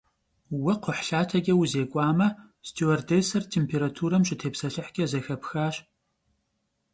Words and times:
Vue 0.61 0.75
kxhuhlhateç'e 0.83 1.53
vuzêk'uame, 1.59 2.27
stüardêsser 2.67 3.43
têmpêraturem 3.51 4.23
şıtêpselhıhç'e 4.29 5.05
zexepxaş. 5.11 5.75